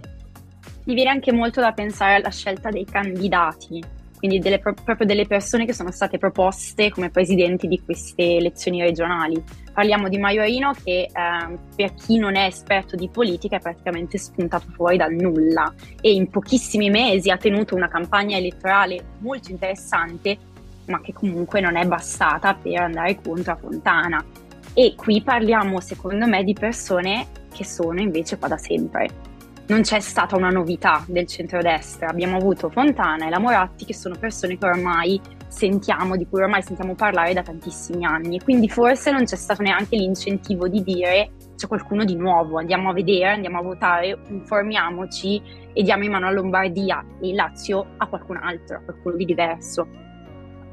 Mi 0.84 0.94
viene 0.94 1.10
anche 1.10 1.32
molto 1.32 1.60
da 1.60 1.72
pensare 1.72 2.16
alla 2.16 2.30
scelta 2.30 2.70
dei 2.70 2.84
candidati, 2.84 3.82
quindi 4.24 4.38
delle, 4.38 4.58
proprio 4.58 5.06
delle 5.06 5.26
persone 5.26 5.66
che 5.66 5.74
sono 5.74 5.90
state 5.90 6.16
proposte 6.16 6.88
come 6.88 7.10
presidenti 7.10 7.68
di 7.68 7.82
queste 7.84 8.36
elezioni 8.36 8.80
regionali. 8.80 9.42
Parliamo 9.70 10.08
di 10.08 10.16
Maiorino 10.16 10.72
che 10.82 11.10
eh, 11.12 11.58
per 11.76 11.92
chi 11.92 12.16
non 12.16 12.34
è 12.34 12.46
esperto 12.46 12.96
di 12.96 13.10
politica 13.10 13.56
è 13.56 13.60
praticamente 13.60 14.16
spuntato 14.16 14.68
fuori 14.74 14.96
dal 14.96 15.12
nulla 15.12 15.70
e 16.00 16.14
in 16.14 16.30
pochissimi 16.30 16.88
mesi 16.88 17.28
ha 17.28 17.36
tenuto 17.36 17.74
una 17.74 17.88
campagna 17.88 18.38
elettorale 18.38 19.04
molto 19.18 19.50
interessante 19.50 20.38
ma 20.86 21.02
che 21.02 21.12
comunque 21.12 21.60
non 21.60 21.76
è 21.76 21.84
bastata 21.84 22.54
per 22.54 22.80
andare 22.80 23.20
contro 23.20 23.52
a 23.52 23.56
Fontana. 23.56 24.24
E 24.72 24.94
qui 24.96 25.20
parliamo, 25.22 25.80
secondo 25.80 26.26
me, 26.26 26.42
di 26.44 26.54
persone 26.54 27.26
che 27.54 27.66
sono 27.66 28.00
invece 28.00 28.38
qua 28.38 28.48
da 28.48 28.56
sempre. 28.56 29.33
Non 29.66 29.80
c'è 29.80 29.98
stata 30.00 30.36
una 30.36 30.50
novità 30.50 31.02
del 31.08 31.26
centrodestra, 31.26 32.08
abbiamo 32.08 32.36
avuto 32.36 32.68
Fontana 32.68 33.26
e 33.26 33.30
la 33.30 33.38
Moratti 33.38 33.86
che 33.86 33.94
sono 33.94 34.14
persone 34.14 34.58
che 34.58 34.66
ormai 34.66 35.18
sentiamo, 35.48 36.16
di 36.16 36.26
cui 36.26 36.42
ormai 36.42 36.62
sentiamo 36.62 36.94
parlare 36.94 37.32
da 37.32 37.42
tantissimi 37.42 38.04
anni. 38.04 38.40
Quindi 38.40 38.68
forse 38.68 39.10
non 39.10 39.24
c'è 39.24 39.36
stato 39.36 39.62
neanche 39.62 39.96
l'incentivo 39.96 40.68
di 40.68 40.82
dire 40.82 41.30
c'è 41.56 41.66
qualcuno 41.66 42.04
di 42.04 42.14
nuovo, 42.14 42.58
andiamo 42.58 42.90
a 42.90 42.92
vedere, 42.92 43.30
andiamo 43.30 43.60
a 43.60 43.62
votare, 43.62 44.18
informiamoci 44.28 45.40
e 45.72 45.82
diamo 45.82 46.04
in 46.04 46.10
mano 46.10 46.26
a 46.26 46.30
Lombardia 46.30 47.02
e 47.22 47.32
Lazio 47.32 47.86
a 47.96 48.06
qualcun 48.06 48.36
altro, 48.36 48.76
a 48.76 48.80
qualcuno 48.80 49.16
di 49.16 49.24
diverso. 49.24 49.88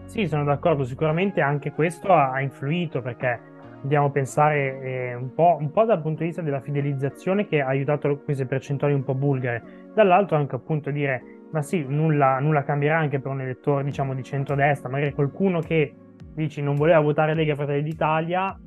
Sì, 0.06 0.28
sono 0.28 0.44
d'accordo, 0.44 0.84
sicuramente 0.84 1.40
anche 1.40 1.72
questo 1.72 2.12
ha, 2.12 2.42
influito 2.42 3.02
perché 3.02 3.40
dobbiamo 3.82 4.12
pensare 4.12 4.82
eh, 4.82 5.16
un, 5.16 5.34
po', 5.34 5.58
un, 5.60 5.72
po', 5.72 5.86
dal 5.86 6.02
punto 6.02 6.20
di 6.20 6.28
vista 6.28 6.42
della 6.42 6.62
fidelizzazione 6.62 7.48
che 7.48 7.62
ha 7.62 7.68
aiutato 7.68 8.20
queste 8.20 8.46
percentuali 8.46 8.94
un 8.94 9.04
po' 9.04 9.16
bulgare, 9.16 9.64
dall'altro 9.94 10.38
anche 10.38 10.56
appunto 10.56 10.92
dire 10.92 11.40
ma 11.52 11.62
sì, 11.62 11.84
nulla, 11.86 12.40
nulla 12.40 12.64
cambierà 12.64 12.98
anche 12.98 13.20
per 13.20 13.32
un 13.32 13.42
elettore 13.42 13.84
diciamo 13.84 14.14
di 14.14 14.24
centrodestra, 14.24 14.90
magari 14.90 15.14
qualcuno 15.14 15.60
che 15.60 15.94
dici 16.34 16.62
non 16.62 16.76
voleva 16.76 17.00
votare 17.00 17.34
Lega 17.34 17.56
Fratelli 17.56 17.84
d'Italia 17.84 18.58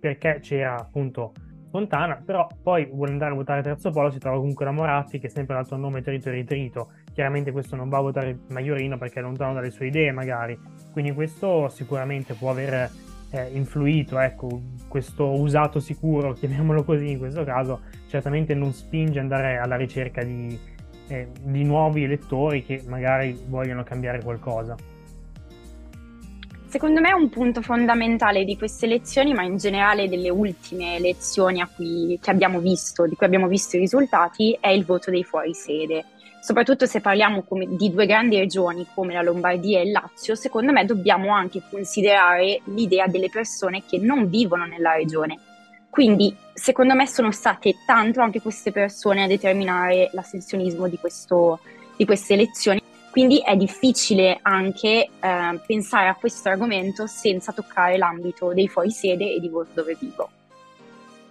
perché 0.00 0.38
c'era 0.40 0.76
appunto 0.76 1.32
Fontana, 1.70 2.20
però 2.24 2.48
poi 2.60 2.86
vuole 2.86 3.12
andare 3.12 3.30
a 3.30 3.36
votare 3.36 3.62
terzo 3.62 3.90
polo, 3.90 4.10
si 4.10 4.18
trova 4.18 4.38
comunque 4.38 4.64
la 4.64 4.72
Moratti 4.72 5.20
che 5.20 5.28
è 5.28 5.30
sempre 5.30 5.54
l'altro 5.54 5.76
nome 5.76 6.02
trito 6.02 6.28
e 6.28 6.32
ritrito. 6.32 6.90
Chiaramente 7.12 7.52
questo 7.52 7.76
non 7.76 7.88
va 7.88 7.98
a 7.98 8.00
votare 8.00 8.40
Maiorino 8.48 8.98
perché 8.98 9.20
è 9.20 9.22
lontano 9.22 9.54
dalle 9.54 9.70
sue 9.70 9.86
idee 9.86 10.10
magari, 10.10 10.58
quindi 10.90 11.12
questo 11.12 11.68
sicuramente 11.68 12.34
può 12.34 12.50
aver 12.50 12.90
eh, 13.30 13.50
influito, 13.52 14.18
ecco, 14.18 14.60
questo 14.88 15.30
usato 15.30 15.80
sicuro, 15.80 16.32
chiamiamolo 16.38 16.84
così 16.84 17.10
in 17.10 17.18
questo 17.18 17.44
caso, 17.44 17.80
certamente 18.08 18.54
non 18.54 18.72
spinge 18.72 19.18
ad 19.18 19.24
andare 19.24 19.58
alla 19.58 19.76
ricerca 19.76 20.22
di, 20.22 20.58
eh, 21.08 21.28
di 21.42 21.64
nuovi 21.64 22.04
elettori 22.04 22.64
che 22.64 22.82
magari 22.86 23.38
vogliono 23.46 23.82
cambiare 23.82 24.22
qualcosa. 24.22 24.76
Secondo 26.66 27.00
me 27.00 27.12
un 27.12 27.28
punto 27.30 27.62
fondamentale 27.62 28.44
di 28.44 28.56
queste 28.56 28.86
elezioni, 28.86 29.34
ma 29.34 29.42
in 29.42 29.56
generale 29.56 30.08
delle 30.08 30.30
ultime 30.30 30.94
elezioni 30.96 31.60
cui, 31.74 32.16
che 32.22 32.30
abbiamo 32.30 32.60
visto, 32.60 33.08
di 33.08 33.16
cui 33.16 33.26
abbiamo 33.26 33.48
visto 33.48 33.76
i 33.76 33.80
risultati, 33.80 34.56
è 34.60 34.68
il 34.68 34.84
voto 34.84 35.10
dei 35.10 35.24
fuorisede 35.24 36.04
soprattutto 36.40 36.86
se 36.86 37.00
parliamo 37.00 37.42
come, 37.42 37.66
di 37.68 37.90
due 37.90 38.06
grandi 38.06 38.38
regioni 38.38 38.86
come 38.94 39.12
la 39.12 39.22
Lombardia 39.22 39.78
e 39.78 39.84
il 39.84 39.92
Lazio, 39.92 40.34
secondo 40.34 40.72
me 40.72 40.84
dobbiamo 40.84 41.32
anche 41.32 41.62
considerare 41.70 42.60
l'idea 42.64 43.06
delle 43.06 43.28
persone 43.28 43.82
che 43.86 43.98
non 43.98 44.28
vivono 44.28 44.64
nella 44.64 44.94
regione. 44.94 45.38
Quindi, 45.90 46.34
secondo 46.54 46.94
me, 46.94 47.06
sono 47.06 47.32
state 47.32 47.74
tanto 47.84 48.20
anche 48.20 48.40
queste 48.40 48.70
persone 48.70 49.24
a 49.24 49.26
determinare 49.26 50.10
l'astensionismo 50.12 50.88
di, 50.88 50.96
questo, 50.98 51.58
di 51.96 52.04
queste 52.04 52.34
elezioni. 52.34 52.80
Quindi 53.10 53.40
è 53.40 53.56
difficile 53.56 54.38
anche 54.40 55.08
eh, 55.20 55.60
pensare 55.66 56.06
a 56.06 56.14
questo 56.14 56.48
argomento 56.48 57.08
senza 57.08 57.52
toccare 57.52 57.98
l'ambito 57.98 58.52
dei 58.54 58.68
fuorisede 58.68 59.34
e 59.34 59.40
di 59.40 59.50
dove 59.50 59.96
vivo. 59.98 60.30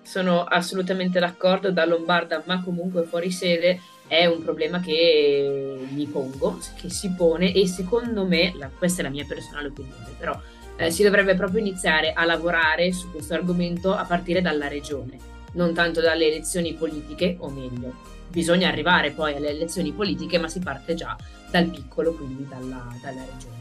Sono 0.01 0.43
assolutamente 0.43 1.19
d'accordo, 1.19 1.71
da 1.71 1.85
lombarda 1.85 2.43
ma 2.45 2.61
comunque 2.61 3.03
fuori 3.03 3.31
sede 3.31 3.79
è 4.09 4.25
un 4.25 4.43
problema 4.43 4.79
che 4.79 5.87
mi 5.91 6.07
pongo, 6.07 6.59
che 6.75 6.89
si 6.89 7.11
pone 7.11 7.53
e 7.53 7.67
secondo 7.67 8.25
me, 8.25 8.51
la, 8.55 8.67
questa 8.75 9.01
è 9.01 9.03
la 9.03 9.11
mia 9.11 9.23
personale 9.23 9.67
opinione, 9.67 10.07
però 10.17 10.37
eh, 10.77 10.89
si 10.89 11.03
dovrebbe 11.03 11.35
proprio 11.35 11.59
iniziare 11.59 12.11
a 12.11 12.25
lavorare 12.25 12.91
su 12.91 13.11
questo 13.11 13.35
argomento 13.35 13.93
a 13.93 14.03
partire 14.05 14.41
dalla 14.41 14.67
regione, 14.67 15.15
non 15.53 15.75
tanto 15.75 16.01
dalle 16.01 16.25
elezioni 16.25 16.73
politiche, 16.73 17.35
o 17.37 17.49
meglio, 17.49 17.93
bisogna 18.29 18.67
arrivare 18.67 19.11
poi 19.11 19.35
alle 19.35 19.49
elezioni 19.49 19.91
politiche, 19.91 20.39
ma 20.39 20.47
si 20.47 20.59
parte 20.59 20.95
già 20.95 21.15
dal 21.51 21.65
piccolo, 21.65 22.13
quindi 22.13 22.47
dalla, 22.49 22.87
dalla 23.03 23.21
regione. 23.21 23.57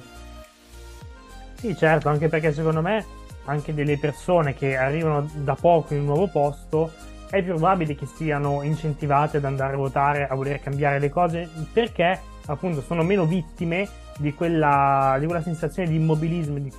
Sì, 1.56 1.76
certo, 1.76 2.08
anche 2.08 2.28
perché 2.28 2.54
secondo 2.54 2.80
me 2.80 3.04
anche 3.44 3.74
delle 3.74 3.98
persone 3.98 4.54
che 4.54 4.76
arrivano 4.76 5.30
da 5.42 5.54
poco 5.54 5.92
in 5.92 6.00
un 6.00 6.06
nuovo 6.06 6.28
posto 6.28 6.90
è 7.30 7.42
probabile 7.42 7.94
che 7.94 8.06
siano 8.06 8.62
incentivate 8.62 9.36
ad 9.36 9.44
andare 9.44 9.74
a 9.74 9.76
votare, 9.76 10.26
a 10.26 10.34
voler 10.34 10.60
cambiare 10.60 10.98
le 10.98 11.10
cose, 11.10 11.48
perché 11.72 12.18
appunto 12.46 12.80
sono 12.80 13.02
meno 13.02 13.26
vittime 13.26 13.88
di 14.18 14.32
quella, 14.34 15.16
di 15.18 15.26
quella 15.26 15.42
sensazione 15.42 15.88
di 15.88 15.96
immobilismo, 15.96 16.58
di, 16.58 16.72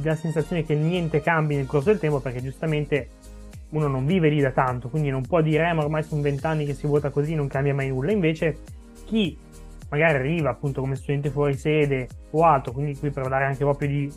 della 0.00 0.14
sensazione 0.14 0.64
che 0.64 0.74
niente 0.74 1.20
cambi 1.20 1.56
nel 1.56 1.66
corso 1.66 1.90
del 1.90 1.98
tempo, 1.98 2.20
perché 2.20 2.42
giustamente 2.42 3.08
uno 3.70 3.86
non 3.86 4.04
vive 4.04 4.28
lì 4.28 4.40
da 4.40 4.50
tanto, 4.50 4.88
quindi 4.88 5.10
non 5.10 5.22
può 5.22 5.40
dire, 5.40 5.68
eh, 5.68 5.72
ma 5.72 5.82
ormai 5.82 6.02
sono 6.02 6.20
vent'anni 6.20 6.66
che 6.66 6.74
si 6.74 6.86
vota 6.86 7.10
così, 7.10 7.34
non 7.34 7.48
cambia 7.48 7.74
mai 7.74 7.88
nulla. 7.88 8.12
Invece 8.12 8.58
chi 9.06 9.36
magari 9.88 10.14
arriva 10.14 10.50
appunto 10.50 10.80
come 10.80 10.94
studente 10.94 11.30
fuori 11.30 11.56
sede 11.56 12.08
o 12.30 12.44
altro, 12.44 12.72
quindi 12.72 12.96
qui 12.96 13.10
per 13.10 13.22
parlare 13.22 13.44
anche 13.44 13.64
proprio 13.64 13.88
di 13.88 14.12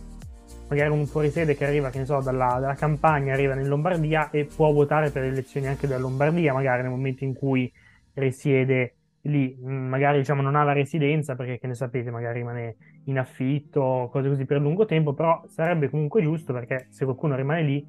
magari 0.68 0.90
un 0.90 1.06
fuorisede 1.06 1.56
che 1.56 1.66
arriva, 1.66 1.90
che 1.90 2.00
ne 2.00 2.06
so, 2.06 2.20
dalla, 2.22 2.58
dalla, 2.60 2.76
campagna, 2.76 3.34
arriva 3.34 3.54
in 3.54 3.68
Lombardia 3.68 4.30
e 4.32 4.46
può 4.46 4.72
votare 4.72 5.12
per 5.12 5.24
le 5.24 5.30
elezioni 5.30 5.68
anche 5.68 5.88
dalla 5.88 6.02
Lombardia, 6.02 6.54
magari 6.54 6.82
nel 6.82 6.92
momento 6.92 7.24
in 7.24 7.34
cui 7.34 7.72
risiede 8.14 8.96
lì, 9.24 9.58
mm, 9.60 9.88
magari 9.88 10.20
diciamo 10.20 10.42
non 10.42 10.56
ha 10.56 10.64
la 10.64 10.74
residenza 10.74 11.36
perché 11.36 11.60
che 11.60 11.68
ne 11.68 11.76
sapete, 11.76 12.12
magari 12.12 12.40
rimane 12.40 12.76
in 13.06 13.20
affitto, 13.20 14.10
cose 14.12 14.30
così 14.30 14.46
per 14.46 14.60
lungo 14.60 14.86
tempo, 14.86 15.14
però 15.14 15.44
sarebbe 15.48 15.90
comunque 15.90 16.22
giusto 16.22 16.54
perché 16.54 16.88
se 16.90 17.06
qualcuno 17.06 17.36
rimane 17.36 17.62
lì 17.64 17.86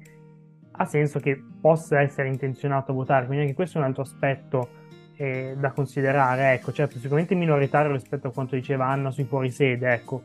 ha 0.77 0.85
senso 0.85 1.19
che 1.19 1.41
possa 1.61 2.01
essere 2.01 2.27
intenzionato 2.27 2.91
a 2.91 2.95
votare, 2.95 3.25
quindi 3.25 3.43
anche 3.43 3.55
questo 3.55 3.77
è 3.77 3.81
un 3.81 3.87
altro 3.87 4.03
aspetto 4.03 4.69
eh, 5.15 5.55
da 5.57 5.71
considerare, 5.71 6.53
ecco, 6.53 6.71
certo 6.71 6.97
sicuramente 6.97 7.35
minoritario 7.35 7.91
rispetto 7.91 8.27
a 8.27 8.31
quanto 8.31 8.55
diceva 8.55 8.87
Anna 8.87 9.11
sui 9.11 9.23
fuorisede, 9.23 9.93
ecco, 9.93 10.23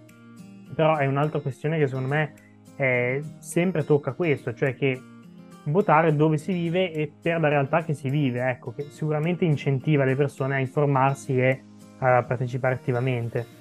però 0.74 0.96
è 0.96 1.06
un'altra 1.06 1.40
questione 1.40 1.78
che 1.78 1.86
secondo 1.86 2.08
me 2.08 2.32
eh, 2.76 3.22
sempre 3.38 3.84
tocca 3.84 4.12
questo, 4.12 4.54
cioè 4.54 4.74
che 4.74 5.00
votare 5.64 6.16
dove 6.16 6.38
si 6.38 6.52
vive 6.52 6.92
e 6.92 7.12
per 7.20 7.40
la 7.40 7.48
realtà 7.48 7.84
che 7.84 7.94
si 7.94 8.08
vive, 8.08 8.48
ecco, 8.48 8.72
che 8.72 8.86
sicuramente 8.90 9.44
incentiva 9.44 10.04
le 10.04 10.16
persone 10.16 10.56
a 10.56 10.58
informarsi 10.58 11.38
e 11.38 11.62
a 11.98 12.22
partecipare 12.22 12.74
attivamente. 12.74 13.58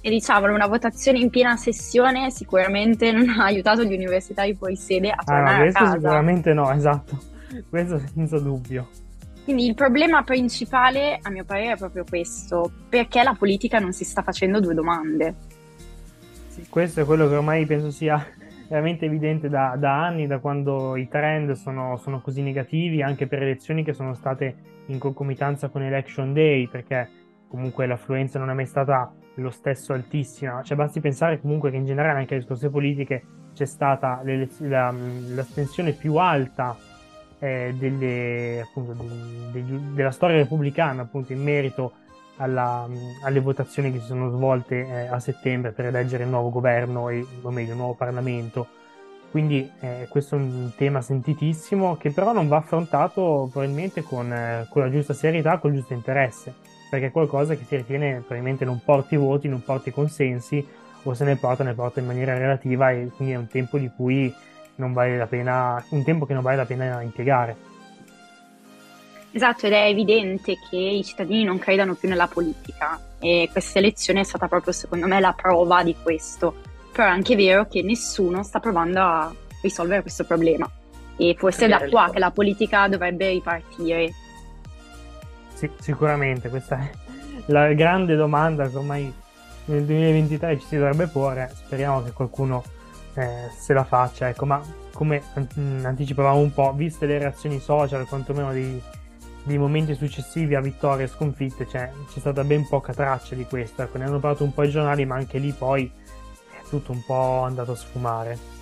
E 0.00 0.10
diciamo, 0.10 0.46
una 0.52 0.68
votazione 0.68 1.18
in 1.18 1.30
piena 1.30 1.56
sessione 1.56 2.30
sicuramente 2.30 3.10
non 3.10 3.28
ha 3.28 3.44
aiutato 3.44 3.82
gli 3.82 3.92
universitari 3.92 4.54
fuori 4.54 4.76
sede 4.76 5.10
a 5.10 5.22
tornare 5.22 5.50
ah, 5.50 5.56
no, 5.56 5.62
questo 5.62 5.90
sicuramente 5.90 6.52
no, 6.54 6.70
esatto, 6.72 7.18
questo 7.68 8.00
senza 8.14 8.38
dubbio. 8.38 8.88
Quindi 9.46 9.66
il 9.66 9.76
problema 9.76 10.24
principale, 10.24 11.20
a 11.22 11.30
mio 11.30 11.44
parere, 11.44 11.74
è 11.74 11.76
proprio 11.76 12.02
questo, 12.02 12.68
perché 12.88 13.22
la 13.22 13.36
politica 13.38 13.78
non 13.78 13.92
si 13.92 14.02
sta 14.02 14.20
facendo 14.22 14.58
due 14.58 14.74
domande. 14.74 15.34
Sì, 16.48 16.66
questo 16.68 17.02
è 17.02 17.04
quello 17.04 17.28
che 17.28 17.36
ormai 17.36 17.64
penso 17.64 17.92
sia 17.92 18.26
veramente 18.68 19.04
evidente 19.04 19.48
da, 19.48 19.76
da 19.78 20.04
anni, 20.04 20.26
da 20.26 20.40
quando 20.40 20.96
i 20.96 21.06
trend 21.06 21.52
sono, 21.52 21.96
sono, 21.96 22.20
così 22.20 22.42
negativi, 22.42 23.02
anche 23.02 23.28
per 23.28 23.40
elezioni 23.40 23.84
che 23.84 23.92
sono 23.92 24.14
state 24.14 24.82
in 24.86 24.98
concomitanza 24.98 25.68
con 25.68 25.80
Election 25.80 26.32
Day, 26.32 26.66
perché 26.66 27.08
comunque 27.46 27.86
l'affluenza 27.86 28.40
non 28.40 28.50
è 28.50 28.52
mai 28.52 28.66
stata 28.66 29.14
lo 29.36 29.50
stesso 29.50 29.92
altissima. 29.92 30.60
Cioè 30.64 30.76
basti 30.76 30.98
pensare 30.98 31.40
comunque 31.40 31.70
che 31.70 31.76
in 31.76 31.84
generale 31.84 32.18
anche 32.18 32.34
le 32.34 32.42
scorse 32.42 32.68
politiche 32.68 33.22
c'è 33.54 33.64
stata 33.64 34.22
la, 34.24 34.90
l'astensione 34.90 35.92
più 35.92 36.16
alta 36.16 36.76
eh, 37.38 37.74
delle, 37.76 38.60
appunto, 38.62 38.92
de, 38.92 39.64
de, 39.64 39.78
della 39.92 40.10
storia 40.10 40.36
repubblicana 40.36 41.02
appunto, 41.02 41.32
in 41.32 41.42
merito 41.42 41.92
alla, 42.36 42.88
alle 43.22 43.40
votazioni 43.40 43.92
che 43.92 44.00
si 44.00 44.06
sono 44.06 44.30
svolte 44.30 44.86
eh, 44.86 45.06
a 45.06 45.18
settembre 45.20 45.72
per 45.72 45.86
eleggere 45.86 46.24
il 46.24 46.30
nuovo 46.30 46.50
governo 46.50 47.08
e, 47.08 47.24
o 47.42 47.50
meglio, 47.50 47.72
il 47.72 47.78
nuovo 47.78 47.94
Parlamento. 47.94 48.66
Quindi 49.30 49.70
eh, 49.80 50.06
questo 50.08 50.36
è 50.36 50.38
un 50.38 50.70
tema 50.76 51.02
sentitissimo 51.02 51.96
che 51.96 52.10
però 52.10 52.32
non 52.32 52.48
va 52.48 52.58
affrontato 52.58 53.48
probabilmente 53.50 54.02
con, 54.02 54.32
eh, 54.32 54.66
con 54.70 54.82
la 54.82 54.90
giusta 54.90 55.12
serietà, 55.12 55.58
con 55.58 55.72
il 55.72 55.78
giusto 55.78 55.92
interesse, 55.92 56.54
perché 56.88 57.06
è 57.06 57.10
qualcosa 57.10 57.54
che 57.54 57.64
si 57.64 57.76
ritiene 57.76 58.18
probabilmente 58.18 58.64
non 58.64 58.80
porti 58.82 59.16
voti, 59.16 59.48
non 59.48 59.62
porti 59.62 59.90
consensi, 59.90 60.66
o 61.02 61.14
se 61.14 61.24
ne 61.24 61.36
porta, 61.36 61.64
ne 61.64 61.74
porta 61.74 62.00
in 62.00 62.06
maniera 62.06 62.36
relativa 62.36 62.90
e 62.90 63.10
quindi 63.14 63.34
è 63.34 63.36
un 63.36 63.46
tempo 63.46 63.78
di 63.78 63.90
cui 63.94 64.32
non 64.76 64.92
vale 64.92 65.16
la 65.16 65.26
pena, 65.26 65.84
un 65.90 66.04
tempo 66.04 66.26
che 66.26 66.34
non 66.34 66.42
vale 66.42 66.56
la 66.56 66.66
pena 66.66 67.02
impiegare. 67.02 67.56
Esatto, 69.32 69.66
ed 69.66 69.72
è 69.72 69.86
evidente 69.86 70.56
che 70.70 70.76
i 70.76 71.04
cittadini 71.04 71.44
non 71.44 71.58
credano 71.58 71.94
più 71.94 72.08
nella 72.08 72.26
politica 72.26 72.98
e 73.18 73.48
questa 73.52 73.78
elezione 73.78 74.20
è 74.20 74.24
stata 74.24 74.48
proprio 74.48 74.72
secondo 74.72 75.06
me 75.06 75.20
la 75.20 75.32
prova 75.32 75.82
di 75.82 75.94
questo. 76.02 76.54
Però 76.92 77.06
è 77.06 77.10
anche 77.10 77.36
vero 77.36 77.66
che 77.66 77.82
nessuno 77.82 78.42
sta 78.42 78.60
provando 78.60 79.00
a 79.00 79.34
risolvere 79.60 80.00
questo 80.00 80.24
problema 80.24 80.70
e 81.18 81.34
forse 81.38 81.66
è 81.66 81.68
da 81.68 81.86
qua 81.88 82.10
che 82.10 82.18
la 82.18 82.30
politica 82.30 82.88
dovrebbe 82.88 83.30
ripartire. 83.30 84.10
Sì, 85.52 85.68
sicuramente, 85.80 86.48
questa 86.48 86.78
è 86.78 86.90
la 87.46 87.72
grande 87.72 88.16
domanda 88.16 88.68
che 88.68 88.76
ormai 88.76 89.12
nel 89.66 89.84
2023 89.84 90.60
ci 90.60 90.66
si 90.66 90.76
dovrebbe 90.76 91.06
porre. 91.08 91.52
Speriamo 91.54 92.02
che 92.02 92.12
qualcuno 92.12 92.62
eh, 93.16 93.50
se 93.56 93.72
la 93.72 93.84
faccia. 93.84 94.28
Ecco, 94.28 94.46
ma 94.46 94.62
come 94.92 95.22
anticipavamo 95.34 96.38
un 96.38 96.52
po', 96.52 96.72
viste 96.74 97.06
le 97.06 97.18
reazioni 97.18 97.58
social, 97.60 98.06
quantomeno 98.06 98.52
dei, 98.52 98.80
dei 99.42 99.58
momenti 99.58 99.94
successivi 99.94 100.54
a 100.54 100.60
vittorie 100.60 101.06
e 101.06 101.08
sconfitte, 101.08 101.66
cioè, 101.68 101.90
c'è 102.12 102.18
stata 102.20 102.44
ben 102.44 102.66
poca 102.68 102.92
traccia 102.92 103.34
di 103.34 103.44
questo. 103.44 103.82
Ecco, 103.82 103.98
ne 103.98 104.04
hanno 104.04 104.20
parlato 104.20 104.44
un 104.44 104.54
po' 104.54 104.62
i 104.62 104.70
giornali, 104.70 105.04
ma 105.04 105.16
anche 105.16 105.38
lì 105.38 105.52
poi 105.52 105.90
è 105.90 106.68
tutto 106.68 106.92
un 106.92 107.02
po' 107.04 107.40
andato 107.42 107.72
a 107.72 107.76
sfumare. 107.76 108.54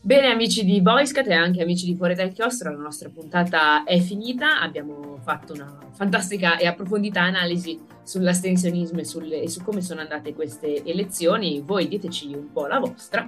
Bene 0.00 0.26
amici 0.26 0.66
di 0.66 0.82
Boyscat 0.82 1.26
e 1.28 1.32
anche 1.32 1.62
amici 1.62 1.86
di 1.86 1.96
Fuori 1.96 2.14
dal 2.14 2.30
Chiostro, 2.30 2.70
la 2.70 2.76
nostra 2.76 3.08
puntata 3.08 3.84
è 3.84 3.98
finita, 4.00 4.60
abbiamo 4.60 5.18
fatto 5.22 5.54
una 5.54 5.78
fantastica 5.94 6.58
e 6.58 6.66
approfondita 6.66 7.22
analisi 7.22 7.80
sull'astensionismo 8.02 9.00
e, 9.00 9.04
sulle, 9.06 9.40
e 9.40 9.48
su 9.48 9.62
come 9.62 9.80
sono 9.80 10.02
andate 10.02 10.34
queste 10.34 10.84
elezioni, 10.84 11.62
voi 11.64 11.88
diteci 11.88 12.34
un 12.34 12.52
po' 12.52 12.66
la 12.66 12.80
vostra. 12.80 13.26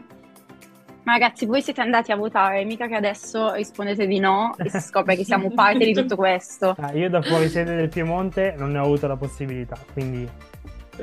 Ma 1.06 1.12
ragazzi, 1.12 1.46
voi 1.46 1.62
siete 1.62 1.80
andati 1.80 2.10
a 2.10 2.16
votare, 2.16 2.64
mica 2.64 2.88
che 2.88 2.96
adesso 2.96 3.52
rispondete 3.52 4.08
di 4.08 4.18
no 4.18 4.56
e 4.58 4.68
si 4.68 4.80
scopre 4.80 5.14
che 5.14 5.22
siamo 5.22 5.50
parte 5.54 5.84
di 5.84 5.92
tutto 5.92 6.16
questo. 6.16 6.74
Ah, 6.80 6.90
io 6.94 7.08
da 7.08 7.22
fuori 7.22 7.48
sede 7.48 7.76
del 7.76 7.88
Piemonte 7.88 8.56
non 8.58 8.72
ne 8.72 8.78
ho 8.78 8.82
avuto 8.82 9.06
la 9.06 9.14
possibilità, 9.16 9.78
quindi 9.92 10.28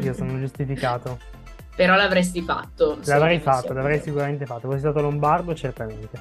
io 0.02 0.14
sono 0.14 0.38
giustificato. 0.38 1.18
Però 1.74 1.96
l'avresti 1.96 2.42
fatto. 2.42 3.00
L'avrei 3.06 3.40
fatto, 3.40 3.72
l'avrei 3.72 4.02
sicuramente 4.02 4.46
fatto. 4.46 4.68
Fossi 4.68 4.80
stato 4.80 5.00
lombardo, 5.00 5.56
certamente. 5.56 6.20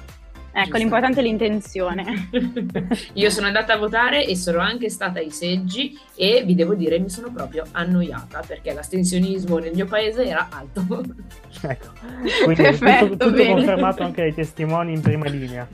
Ecco, 0.55 0.77
l'importante 0.77 1.19
è 1.19 1.23
l'intenzione. 1.23 2.29
Io 3.13 3.29
sono 3.31 3.47
andata 3.47 3.73
a 3.73 3.77
votare 3.77 4.23
e 4.23 4.35
sono 4.35 4.59
anche 4.59 4.87
stata 4.89 5.17
ai 5.17 5.31
seggi 5.31 5.99
e 6.15 6.43
vi 6.45 6.53
devo 6.53 6.75
dire 6.75 6.99
mi 6.99 7.09
sono 7.09 7.31
proprio 7.31 7.63
annoiata 7.71 8.43
perché 8.45 8.71
l'astensionismo 8.71 9.57
nel 9.57 9.73
mio 9.73 9.87
paese 9.87 10.25
era 10.25 10.49
alto. 10.51 10.85
ecco, 11.61 11.87
quindi 12.43 12.61
Perfetto, 12.61 13.07
tutto, 13.07 13.29
tutto 13.31 13.45
confermato 13.45 14.03
anche 14.03 14.21
dai 14.21 14.33
testimoni 14.33 14.93
in 14.93 15.01
prima 15.01 15.27
linea. 15.27 15.67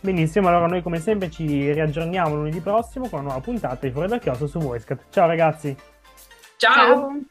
Benissimo, 0.00 0.48
allora 0.48 0.66
noi 0.66 0.82
come 0.82 0.98
sempre 0.98 1.30
ci 1.30 1.70
riaggiorniamo 1.70 2.34
lunedì 2.34 2.60
prossimo 2.60 3.08
con 3.08 3.20
una 3.20 3.28
nuova 3.28 3.44
puntata 3.44 3.86
di 3.86 3.92
Fuori 3.92 4.08
dal 4.08 4.20
Chiosso 4.20 4.46
su 4.46 4.58
Voicecat. 4.58 5.04
Ciao 5.10 5.26
ragazzi! 5.26 5.76
Ciao. 6.56 6.74
Ciao. 6.74 7.22